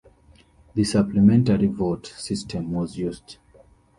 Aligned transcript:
The 0.73 0.83
Supplementary 0.83 1.67
Vote 1.67 2.07
system 2.17 2.71
was 2.71 2.97
used. 2.97 3.37